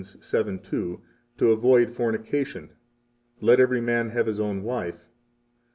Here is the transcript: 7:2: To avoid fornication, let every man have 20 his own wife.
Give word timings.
7:2: 0.03 0.99
To 1.37 1.51
avoid 1.51 1.91
fornication, 1.93 2.71
let 3.39 3.59
every 3.59 3.81
man 3.81 4.07
have 4.07 4.25
20 4.25 4.29
his 4.31 4.39
own 4.39 4.63
wife. 4.63 5.11